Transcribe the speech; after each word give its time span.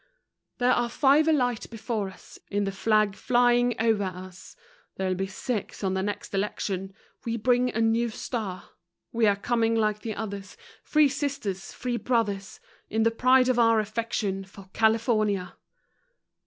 There 0.57 0.71
are 0.71 0.89
five 0.89 1.27
a 1.27 1.31
light 1.31 1.69
before 1.69 2.09
us, 2.09 2.39
In 2.49 2.63
the 2.63 2.71
flag 2.71 3.15
flying 3.15 3.79
o'er 3.79 4.01
us, 4.05 4.55
There'll 4.95 5.13
be 5.13 5.27
six 5.27 5.83
on 5.83 5.93
next 5.93 6.33
election 6.33 6.95
We 7.23 7.37
bring 7.37 7.69
a 7.69 7.81
new 7.81 8.09
star! 8.09 8.69
We 9.11 9.27
are 9.27 9.35
coming 9.35 9.75
like 9.75 9.99
the 9.99 10.15
others, 10.15 10.57
Free 10.83 11.07
Sisters, 11.07 11.71
Free 11.71 11.97
Brothers, 11.97 12.59
In 12.89 13.03
the 13.03 13.11
pride 13.11 13.47
of 13.47 13.59
our 13.59 13.79
affection 13.79 14.43
For 14.43 14.71
California. 14.73 15.53